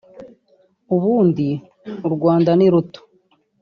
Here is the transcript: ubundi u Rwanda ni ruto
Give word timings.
ubundi 0.95 1.47
u 2.07 2.09
Rwanda 2.15 2.51
ni 2.57 2.67
ruto 2.73 2.99